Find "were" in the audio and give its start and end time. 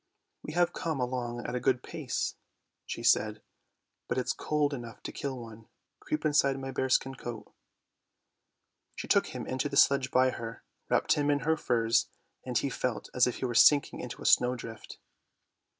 13.45-13.53